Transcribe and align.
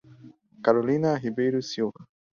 Carolina 0.63 1.13
Ribeiro 1.21 1.61
Silva 1.61 2.01